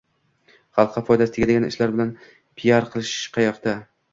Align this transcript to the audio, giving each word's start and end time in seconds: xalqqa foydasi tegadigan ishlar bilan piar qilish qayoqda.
xalqqa 0.77 1.03
foydasi 1.09 1.35
tegadigan 1.35 1.67
ishlar 1.67 1.93
bilan 1.99 2.15
piar 2.63 2.91
qilish 2.97 3.17
qayoqda. 3.39 3.79